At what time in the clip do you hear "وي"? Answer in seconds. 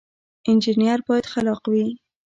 1.71-1.87